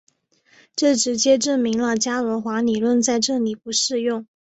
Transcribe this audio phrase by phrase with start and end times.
[0.75, 4.25] 这直接证明了伽罗华理论在这里不适用。